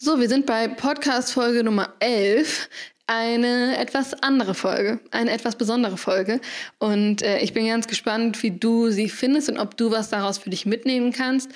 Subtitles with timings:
[0.00, 2.68] So, wir sind bei Podcast-Folge Nummer 11.
[3.08, 6.40] Eine etwas andere Folge, eine etwas besondere Folge.
[6.78, 10.38] Und äh, ich bin ganz gespannt, wie du sie findest und ob du was daraus
[10.38, 11.50] für dich mitnehmen kannst.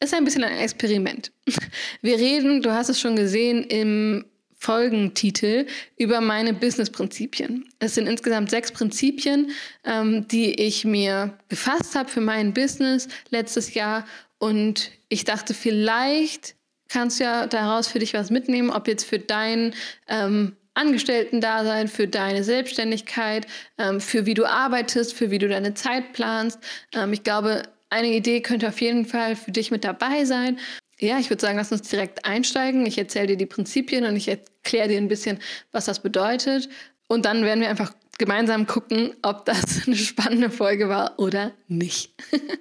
[0.00, 1.30] Ist ein bisschen ein Experiment.
[2.02, 4.24] Wir reden, du hast es schon gesehen, im
[4.58, 5.66] Folgentitel
[5.96, 7.64] über meine Business-Prinzipien.
[7.78, 9.52] Es sind insgesamt sechs Prinzipien,
[9.84, 14.04] ähm, die ich mir gefasst habe für mein Business letztes Jahr.
[14.38, 16.56] Und ich dachte, vielleicht
[16.94, 19.74] kannst ja daraus für dich was mitnehmen, ob jetzt für dein
[20.08, 23.48] ähm, Angestellten-Dasein, für deine Selbstständigkeit,
[23.78, 26.60] ähm, für wie du arbeitest, für wie du deine Zeit planst.
[26.94, 30.58] Ähm, ich glaube, eine Idee könnte auf jeden Fall für dich mit dabei sein.
[31.00, 32.86] Ja, ich würde sagen, lass uns direkt einsteigen.
[32.86, 35.40] Ich erzähle dir die Prinzipien und ich erkläre dir ein bisschen,
[35.72, 36.68] was das bedeutet.
[37.08, 42.14] Und dann werden wir einfach gemeinsam gucken, ob das eine spannende Folge war oder nicht.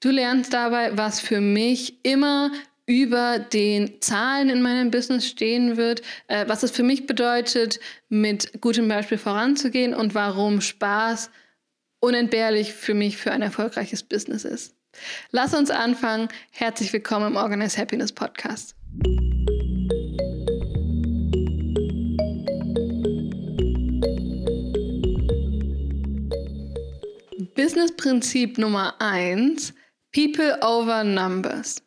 [0.00, 2.52] Du lernst dabei, was für mich immer
[2.86, 8.60] über den Zahlen in meinem Business stehen wird, äh, was es für mich bedeutet, mit
[8.60, 11.30] gutem Beispiel voranzugehen und warum Spaß
[11.98, 14.76] unentbehrlich für mich für ein erfolgreiches Business ist.
[15.30, 16.28] Lass uns anfangen.
[16.52, 18.76] Herzlich willkommen im Organize Happiness Podcast.
[27.56, 29.74] Business-Prinzip Nummer 1,
[30.12, 31.85] People over Numbers.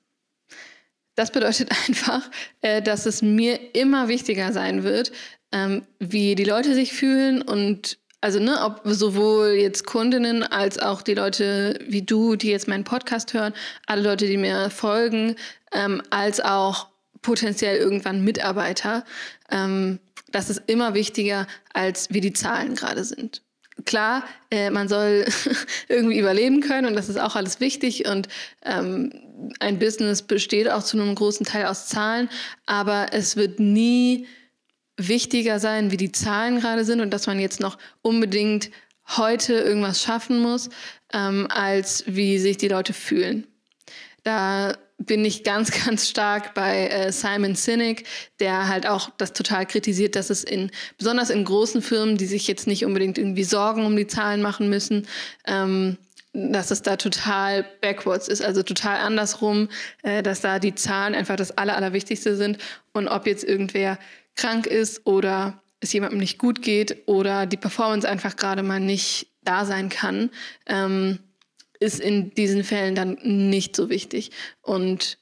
[1.20, 2.22] Das bedeutet einfach,
[2.62, 5.12] äh, dass es mir immer wichtiger sein wird,
[5.52, 11.02] ähm, wie die Leute sich fühlen und also ne, ob sowohl jetzt Kundinnen als auch
[11.02, 13.54] die Leute wie du, die jetzt meinen Podcast hören,
[13.86, 15.36] alle Leute, die mir folgen,
[15.74, 16.88] ähm, als auch
[17.22, 19.04] potenziell irgendwann Mitarbeiter.
[19.52, 20.00] Ähm,
[20.32, 23.42] das ist immer wichtiger, als wie die Zahlen gerade sind
[23.86, 25.26] klar, äh, man soll
[25.88, 28.28] irgendwie überleben können und das ist auch alles wichtig und
[28.64, 29.12] ähm,
[29.60, 32.30] ein Business besteht auch zu einem großen Teil aus Zahlen,
[32.66, 34.28] aber es wird nie
[34.98, 38.70] wichtiger sein, wie die Zahlen gerade sind und dass man jetzt noch unbedingt
[39.18, 40.70] heute irgendwas schaffen muss,
[41.14, 43.48] ähm, als wie sich die Leute fühlen.
[44.24, 48.04] Da bin ich ganz, ganz stark bei äh, Simon Sinek,
[48.40, 52.48] der halt auch das total kritisiert, dass es in, besonders in großen Firmen, die sich
[52.48, 55.08] jetzt nicht unbedingt irgendwie Sorgen um die Zahlen machen müssen,
[55.48, 55.98] ähm,
[56.34, 59.70] dass es da total backwards ist, also total andersrum,
[60.04, 62.60] äh, dass da die Zahlen einfach das Aller, Allerwichtigste sind.
[62.94, 63.98] Und ob jetzt irgendwer
[64.36, 69.28] krank ist oder es jemandem nicht gut geht oder die Performance einfach gerade mal nicht
[69.44, 70.30] da sein kann,
[70.68, 71.20] ähm,
[71.80, 74.32] ist in diesen Fällen dann nicht so wichtig.
[74.62, 75.18] Und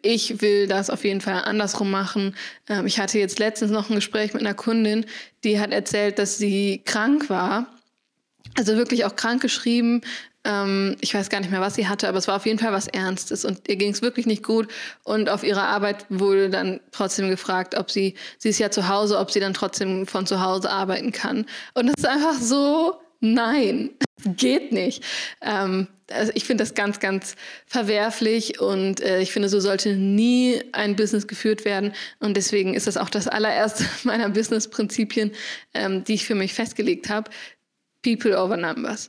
[0.00, 2.34] ich will das auf jeden Fall andersrum machen.
[2.68, 5.04] Ähm, ich hatte jetzt letztens noch ein Gespräch mit einer Kundin,
[5.44, 7.66] die hat erzählt, dass sie krank war.
[8.56, 10.02] Also wirklich auch krank geschrieben.
[10.44, 12.72] Ähm, ich weiß gar nicht mehr, was sie hatte, aber es war auf jeden Fall
[12.72, 14.68] was Ernstes und ihr ging es wirklich nicht gut.
[15.04, 19.18] Und auf ihrer Arbeit wurde dann trotzdem gefragt, ob sie, sie ist ja zu Hause,
[19.18, 21.46] ob sie dann trotzdem von zu Hause arbeiten kann.
[21.74, 23.90] Und das ist einfach so Nein,
[24.36, 25.04] geht nicht.
[25.40, 30.60] Ähm, also ich finde das ganz, ganz verwerflich und äh, ich finde, so sollte nie
[30.72, 31.92] ein Business geführt werden.
[32.18, 35.30] Und deswegen ist das auch das allererste meiner Business-Prinzipien,
[35.72, 37.30] ähm, die ich für mich festgelegt habe.
[38.02, 39.08] People over Numbers.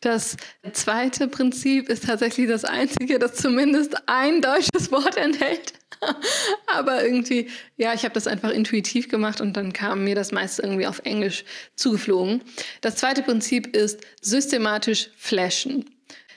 [0.00, 0.36] Das
[0.72, 5.74] zweite Prinzip ist tatsächlich das einzige, das zumindest ein deutsches Wort enthält.
[6.66, 10.62] Aber irgendwie, ja, ich habe das einfach intuitiv gemacht und dann kam mir das meiste
[10.62, 11.44] irgendwie auf Englisch
[11.76, 12.42] zugeflogen.
[12.80, 15.84] Das zweite Prinzip ist systematisch flashen.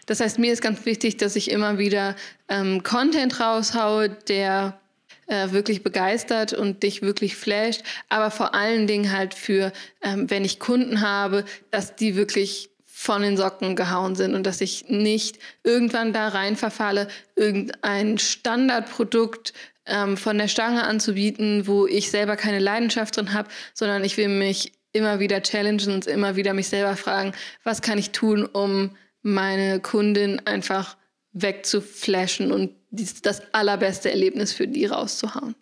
[0.06, 2.16] Das heißt, mir ist ganz wichtig, dass ich immer wieder
[2.47, 4.79] ähm, Content raushaue, der
[5.28, 9.72] äh, wirklich begeistert und dich wirklich flasht, aber vor allen Dingen halt für,
[10.03, 12.69] ähm, wenn ich Kunden habe, dass die wirklich
[13.06, 19.54] von den Socken gehauen sind und dass ich nicht irgendwann da rein verfalle, irgendein Standardprodukt
[19.86, 24.30] ähm, von der Stange anzubieten, wo ich selber keine Leidenschaft drin habe, sondern ich will
[24.30, 27.34] mich immer wieder challengen und immer wieder mich selber fragen,
[27.64, 30.98] was kann ich tun, um meine Kundin einfach
[31.34, 35.54] wegzuflashen und das allerbeste Erlebnis für die rauszuhauen.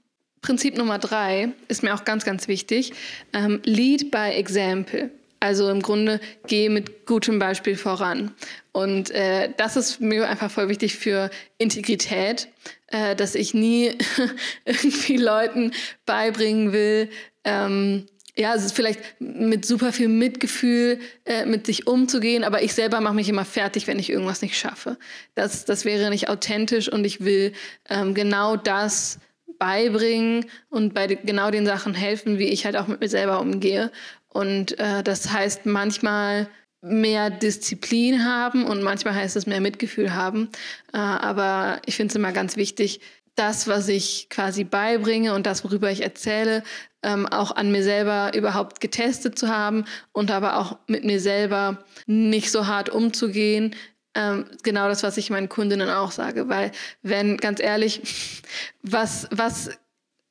[0.42, 2.94] Prinzip Nummer drei ist mir auch ganz, ganz wichtig.
[3.34, 5.10] Ähm, Lead by Example.
[5.44, 8.32] Also im Grunde gehe mit gutem Beispiel voran.
[8.72, 12.48] Und äh, das ist mir einfach voll wichtig für Integrität,
[12.88, 13.92] äh, dass ich nie
[14.66, 15.74] irgendwie Leuten
[16.06, 17.10] beibringen will,
[17.44, 18.06] ähm,
[18.38, 23.02] ja, es ist vielleicht mit super viel Mitgefühl äh, mit sich umzugehen, aber ich selber
[23.02, 24.98] mache mich immer fertig, wenn ich irgendwas nicht schaffe.
[25.36, 27.52] Das, das wäre nicht authentisch und ich will
[27.90, 29.20] ähm, genau das
[29.60, 33.92] beibringen und bei genau den Sachen helfen, wie ich halt auch mit mir selber umgehe.
[34.34, 36.48] Und äh, das heißt manchmal
[36.82, 40.50] mehr Disziplin haben und manchmal heißt es mehr Mitgefühl haben.
[40.92, 43.00] Äh, aber ich finde es immer ganz wichtig,
[43.36, 46.64] das, was ich quasi beibringe und das, worüber ich erzähle,
[47.02, 51.84] ähm, auch an mir selber überhaupt getestet zu haben und aber auch mit mir selber
[52.06, 53.76] nicht so hart umzugehen.
[54.16, 56.48] Ähm, genau das, was ich meinen Kundinnen auch sage.
[56.50, 56.72] Weil,
[57.02, 58.02] wenn, ganz ehrlich,
[58.84, 59.72] was, was,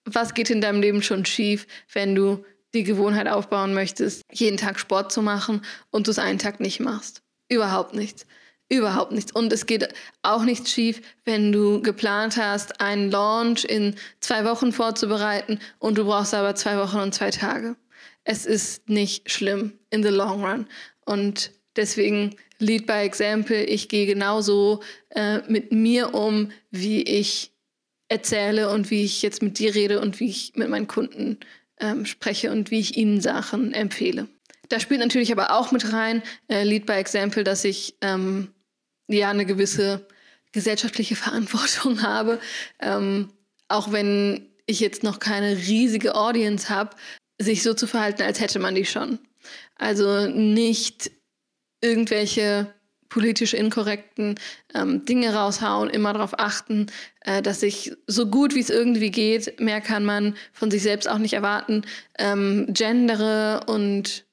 [0.05, 4.79] was geht in deinem Leben schon schief, wenn du die Gewohnheit aufbauen möchtest, jeden Tag
[4.79, 7.23] Sport zu machen und du es einen Tag nicht machst?
[7.49, 8.27] Überhaupt nichts.
[8.69, 9.33] Überhaupt nichts.
[9.33, 9.93] Und es geht
[10.23, 16.05] auch nicht schief, wenn du geplant hast, einen Launch in zwei Wochen vorzubereiten und du
[16.05, 17.77] brauchst aber zwei Wochen und zwei Tage.
[18.25, 20.67] Es ist nicht schlimm in the long run.
[21.05, 23.63] Und deswegen Lead by Example.
[23.65, 27.53] Ich gehe genauso äh, mit mir um, wie ich
[28.09, 31.39] erzähle und wie ich jetzt mit dir rede und wie ich mit meinen Kunden
[31.81, 34.29] ähm, spreche und wie ich ihnen Sachen empfehle.
[34.69, 38.53] Da spielt natürlich aber auch mit rein, äh, Lead by Example, dass ich ähm,
[39.09, 40.07] ja eine gewisse
[40.53, 42.41] gesellschaftliche Verantwortung habe.
[42.81, 43.33] Ähm,
[43.69, 46.97] auch wenn ich jetzt noch keine riesige Audience habe,
[47.41, 49.19] sich so zu verhalten, als hätte man die schon.
[49.77, 51.11] Also nicht
[51.81, 52.73] irgendwelche
[53.13, 54.41] politisch inkorrekten
[54.75, 56.87] ähm, Dinge raushauen, immer darauf achten,
[57.21, 61.07] äh, dass ich so gut wie es irgendwie geht, mehr kann man von sich selbst
[61.09, 61.83] auch nicht erwarten,
[62.19, 64.25] ähm, gendere und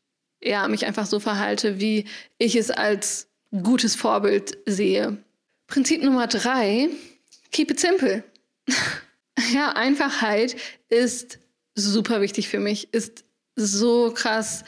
[0.42, 2.06] ja, mich einfach so verhalte, wie
[2.38, 3.28] ich es als
[3.64, 5.18] gutes Vorbild sehe.
[5.68, 6.88] Prinzip Nummer drei,
[7.52, 8.24] keep it simple.
[9.54, 10.56] ja, Einfachheit
[10.88, 11.40] ist
[11.76, 13.26] super wichtig für mich, ist
[13.58, 14.64] so krass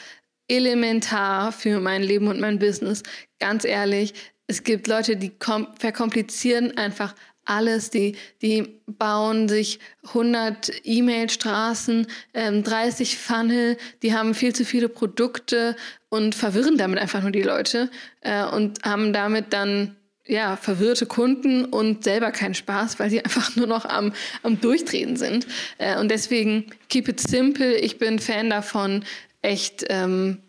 [0.52, 3.04] elementar für mein Leben und mein Business.
[3.40, 4.14] Ganz ehrlich,
[4.48, 5.32] es gibt Leute, die
[5.80, 7.16] verkomplizieren einfach
[7.46, 7.90] alles.
[7.90, 15.76] Die, die bauen sich 100 E-Mail-Straßen, ähm, 30 Funnel, die haben viel zu viele Produkte
[16.10, 17.90] und verwirren damit einfach nur die Leute
[18.22, 19.96] äh, und haben damit dann
[20.28, 24.14] ja, verwirrte Kunden und selber keinen Spaß, weil sie einfach nur noch am,
[24.44, 25.48] am Durchdrehen sind.
[25.78, 27.76] Äh, und deswegen keep it simple.
[27.76, 29.04] Ich bin Fan davon,
[29.42, 30.42] echt ähm,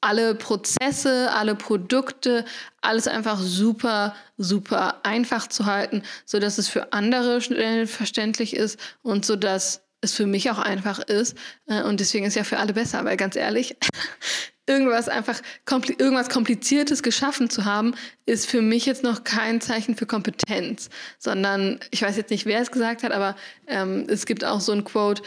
[0.00, 2.44] alle Prozesse, alle Produkte,
[2.80, 9.24] alles einfach super, super einfach zu halten, sodass es für andere schnell verständlich ist und
[9.24, 11.36] sodass es für mich auch einfach ist.
[11.66, 13.76] Äh, und deswegen ist ja für alle besser, weil ganz ehrlich,
[14.68, 17.94] irgendwas einfach kompli irgendwas Kompliziertes geschaffen zu haben,
[18.26, 22.60] ist für mich jetzt noch kein Zeichen für Kompetenz, sondern ich weiß jetzt nicht, wer
[22.60, 23.36] es gesagt hat, aber
[23.68, 25.22] ähm, es gibt auch so ein Quote,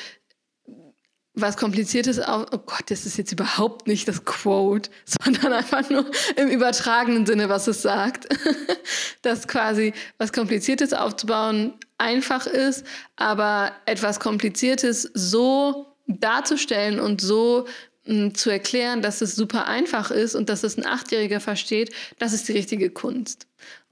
[1.41, 6.09] was Kompliziertes auf, oh Gott, das ist jetzt überhaupt nicht das Quote, sondern einfach nur
[6.35, 8.27] im übertragenen Sinne, was es sagt.
[9.21, 17.67] dass quasi was Kompliziertes aufzubauen einfach ist, aber etwas Kompliziertes so darzustellen und so
[18.05, 22.33] hm, zu erklären, dass es super einfach ist und dass es ein Achtjähriger versteht, das
[22.33, 23.47] ist die richtige Kunst.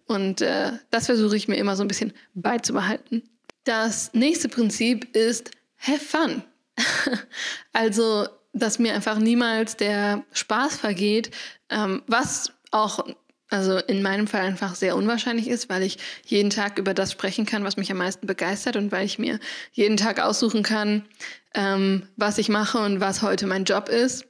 [0.06, 3.24] Und äh, das versuche ich mir immer so ein bisschen beizubehalten.
[3.66, 6.44] Das nächste Prinzip ist Have fun.
[7.74, 11.32] also, dass mir einfach niemals der Spaß vergeht,
[11.70, 13.06] ähm, was auch
[13.50, 17.46] also in meinem Fall einfach sehr unwahrscheinlich ist, weil ich jeden Tag über das sprechen
[17.46, 19.40] kann, was mich am meisten begeistert und weil ich mir
[19.72, 21.06] jeden Tag aussuchen kann,
[21.54, 24.26] ähm, was ich mache und was heute mein Job ist.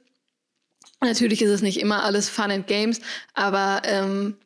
[1.00, 3.00] Natürlich ist es nicht immer alles Fun and Games,
[3.34, 4.36] aber ähm,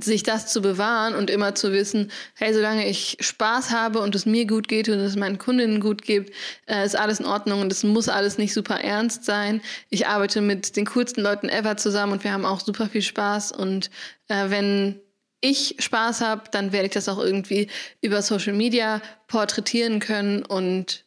[0.00, 4.24] sich das zu bewahren und immer zu wissen, hey, solange ich Spaß habe und es
[4.24, 6.32] mir gut geht und es meinen Kundinnen gut geht,
[6.66, 9.60] äh, ist alles in Ordnung und es muss alles nicht super ernst sein.
[9.90, 13.52] Ich arbeite mit den coolsten Leuten ever zusammen und wir haben auch super viel Spaß
[13.52, 13.90] und
[14.28, 14.98] äh, wenn
[15.42, 17.68] ich Spaß habe, dann werde ich das auch irgendwie
[18.00, 21.04] über Social Media porträtieren können und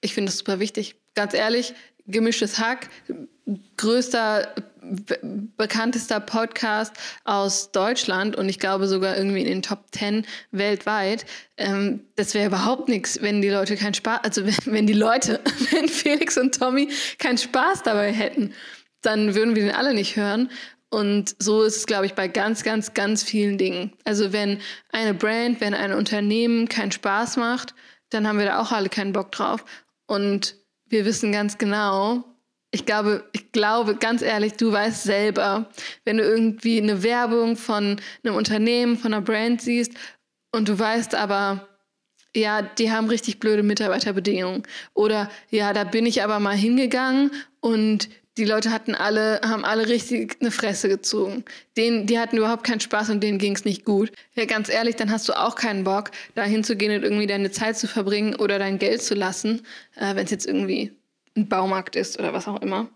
[0.00, 0.96] ich finde das super wichtig.
[1.14, 1.74] Ganz ehrlich,
[2.06, 2.88] gemischtes Hack,
[3.76, 4.54] größter
[5.56, 11.26] bekanntester Podcast aus Deutschland und ich glaube sogar irgendwie in den Top 10 weltweit.
[11.56, 15.40] Ähm, das wäre überhaupt nichts, wenn die Leute keinen Spaß, also wenn, wenn die Leute,
[15.70, 16.88] wenn Felix und Tommy
[17.18, 18.54] keinen Spaß dabei hätten,
[19.02, 20.50] dann würden wir den alle nicht hören.
[20.90, 23.92] Und so ist es, glaube ich, bei ganz, ganz, ganz vielen Dingen.
[24.04, 24.58] Also wenn
[24.90, 27.74] eine Brand, wenn ein Unternehmen keinen Spaß macht,
[28.10, 29.64] dann haben wir da auch alle keinen Bock drauf.
[30.06, 32.24] Und wir wissen ganz genau,
[32.70, 35.68] ich glaube, ich glaube, ganz ehrlich, du weißt selber,
[36.04, 39.92] wenn du irgendwie eine Werbung von einem Unternehmen, von einer Brand siehst
[40.52, 41.68] und du weißt aber,
[42.34, 44.62] ja, die haben richtig blöde Mitarbeiterbedingungen.
[44.94, 48.08] Oder ja, da bin ich aber mal hingegangen und
[48.38, 51.44] die Leute hatten alle, haben alle richtig eine Fresse gezogen.
[51.76, 54.12] Denen, die hatten überhaupt keinen Spaß und denen ging es nicht gut.
[54.34, 57.76] Ja, ganz ehrlich, dann hast du auch keinen Bock, da hinzugehen und irgendwie deine Zeit
[57.76, 59.62] zu verbringen oder dein Geld zu lassen,
[59.96, 60.92] äh, wenn es jetzt irgendwie
[61.40, 62.88] ein Baumarkt ist oder was auch immer.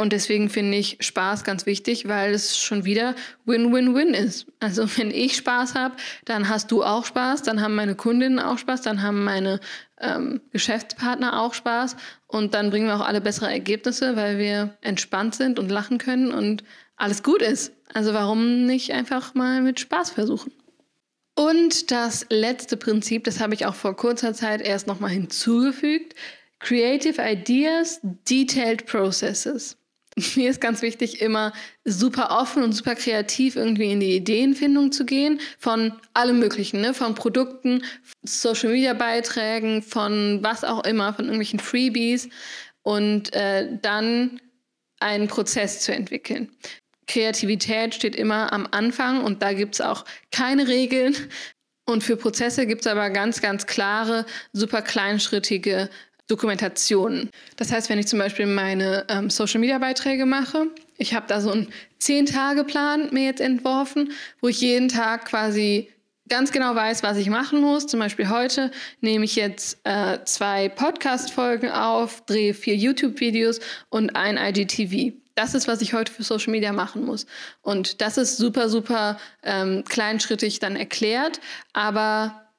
[0.00, 4.46] Und deswegen finde ich Spaß ganz wichtig, weil es schon wieder Win-Win-Win ist.
[4.58, 8.56] Also wenn ich Spaß habe, dann hast du auch Spaß, dann haben meine Kundinnen auch
[8.56, 9.60] Spaß, dann haben meine
[10.00, 15.34] ähm, Geschäftspartner auch Spaß und dann bringen wir auch alle bessere Ergebnisse, weil wir entspannt
[15.34, 16.64] sind und lachen können und
[16.96, 17.72] alles gut ist.
[17.92, 20.50] Also warum nicht einfach mal mit Spaß versuchen?
[21.36, 26.14] Und das letzte Prinzip, das habe ich auch vor kurzer Zeit erst nochmal hinzugefügt.
[26.60, 29.76] Creative Ideas, Detailed Processes.
[30.36, 31.52] Mir ist ganz wichtig, immer
[31.84, 35.40] super offen und super kreativ irgendwie in die Ideenfindung zu gehen.
[35.58, 36.94] Von allem Möglichen, ne?
[36.94, 37.82] von Produkten,
[38.22, 42.28] Social Media Beiträgen, von was auch immer, von irgendwelchen Freebies
[42.82, 44.40] und äh, dann
[45.00, 46.50] einen Prozess zu entwickeln.
[47.06, 51.16] Kreativität steht immer am Anfang und da gibt es auch keine Regeln.
[51.86, 55.90] Und für Prozesse gibt es aber ganz, ganz klare, super kleinschrittige
[56.30, 57.30] Dokumentationen.
[57.56, 61.72] Das heißt, wenn ich zum Beispiel meine ähm, Social-Media-Beiträge mache, ich habe da so einen
[61.98, 65.88] Zehn-Tage-Plan mir jetzt entworfen, wo ich jeden Tag quasi
[66.28, 67.86] ganz genau weiß, was ich machen muss.
[67.86, 68.70] Zum Beispiel heute
[69.00, 73.60] nehme ich jetzt äh, zwei Podcast-Folgen auf, drehe vier YouTube-Videos
[73.90, 75.14] und ein IGTV.
[75.34, 77.26] Das ist, was ich heute für Social Media machen muss.
[77.62, 81.40] Und das ist super, super ähm, kleinschrittig dann erklärt.
[81.72, 82.49] Aber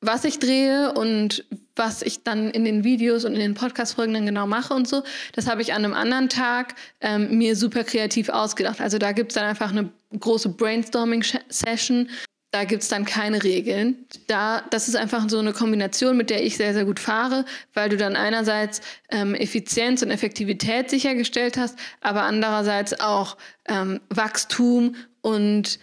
[0.00, 4.26] was ich drehe und was ich dann in den Videos und in den Podcast-Folgen dann
[4.26, 8.28] genau mache und so, das habe ich an einem anderen Tag ähm, mir super kreativ
[8.28, 8.80] ausgedacht.
[8.80, 12.08] Also da gibt es dann einfach eine große Brainstorming-Session.
[12.52, 14.06] Da gibt es dann keine Regeln.
[14.28, 17.90] Da, das ist einfach so eine Kombination, mit der ich sehr, sehr gut fahre, weil
[17.90, 23.36] du dann einerseits ähm, Effizienz und Effektivität sichergestellt hast, aber andererseits auch
[23.68, 25.78] ähm, Wachstum und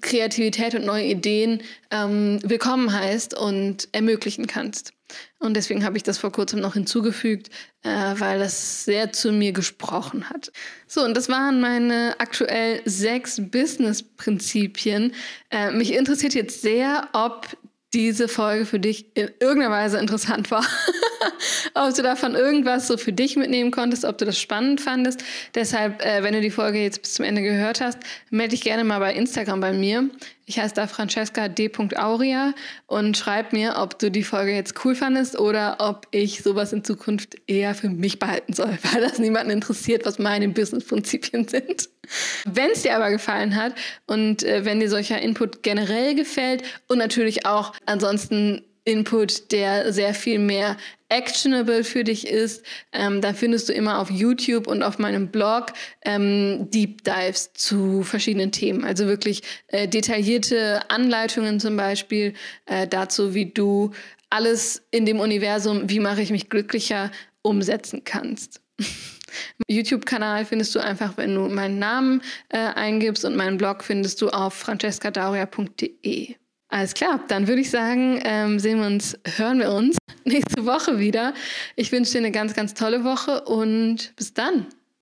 [0.00, 4.92] Kreativität und neue Ideen ähm, willkommen heißt und ermöglichen kannst.
[5.38, 7.50] Und deswegen habe ich das vor kurzem noch hinzugefügt,
[7.82, 7.88] äh,
[8.18, 10.50] weil das sehr zu mir gesprochen hat.
[10.86, 15.12] So, und das waren meine aktuell sechs Business-Prinzipien.
[15.50, 17.56] Äh, mich interessiert jetzt sehr, ob
[17.94, 20.66] diese Folge für dich in irgendeiner Weise interessant war.
[21.74, 25.22] ob du davon irgendwas so für dich mitnehmen konntest, ob du das spannend fandest.
[25.54, 27.98] Deshalb, äh, wenn du die Folge jetzt bis zum Ende gehört hast,
[28.30, 30.08] melde dich gerne mal bei Instagram bei mir.
[30.48, 31.72] Ich heiße da Francesca D.
[31.96, 32.54] Auria
[32.86, 36.84] und schreib mir, ob du die Folge jetzt cool fandest oder ob ich sowas in
[36.84, 41.88] Zukunft eher für mich behalten soll, weil das niemanden interessiert, was meine Business-Prinzipien sind.
[42.44, 43.74] Wenn es dir aber gefallen hat
[44.06, 50.14] und äh, wenn dir solcher Input generell gefällt und natürlich auch ansonsten Input, der sehr
[50.14, 50.76] viel mehr
[51.08, 55.72] actionable für dich ist, ähm, dann findest du immer auf YouTube und auf meinem Blog
[56.04, 58.84] ähm, Deep Dives zu verschiedenen Themen.
[58.84, 62.34] Also wirklich äh, detaillierte Anleitungen zum Beispiel
[62.66, 63.90] äh, dazu, wie du
[64.30, 67.10] alles in dem Universum, wie mache ich mich glücklicher,
[67.42, 68.60] umsetzen kannst.
[69.68, 74.28] YouTube-Kanal findest du einfach, wenn du meinen Namen äh, eingibst und meinen Blog findest du
[74.28, 76.36] auf francescadauria.de.
[76.68, 80.98] Alles klar, dann würde ich sagen, ähm, sehen wir uns, hören wir uns nächste Woche
[80.98, 81.32] wieder.
[81.76, 84.66] Ich wünsche dir eine ganz, ganz tolle Woche und bis dann.